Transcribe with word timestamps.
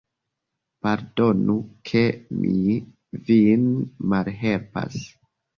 Pardonu, 0.85 1.57
ke 1.91 2.01
mi 2.39 2.79
vin 3.29 3.69
malhelpas. 4.15 5.01